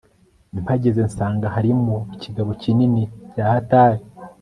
[0.61, 3.01] mpageze nsanga harimo ikigabo kinini
[3.31, 4.03] byahatari